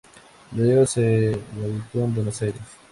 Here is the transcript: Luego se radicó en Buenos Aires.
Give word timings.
Luego 0.55 0.87
se 0.87 1.29
radicó 1.59 1.99
en 2.05 2.15
Buenos 2.15 2.41
Aires. 2.41 2.61